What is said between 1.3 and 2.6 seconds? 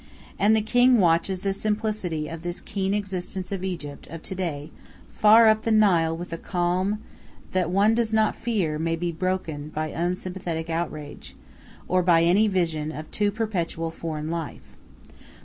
the simplicity of this